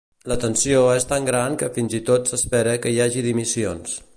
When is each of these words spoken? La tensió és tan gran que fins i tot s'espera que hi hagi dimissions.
La 0.31 0.35
tensió 0.43 0.79
és 0.93 1.05
tan 1.11 1.27
gran 1.27 1.57
que 1.63 1.69
fins 1.75 1.99
i 1.99 2.01
tot 2.09 2.33
s'espera 2.33 2.77
que 2.87 2.95
hi 2.95 2.99
hagi 3.05 3.25
dimissions. 3.29 3.95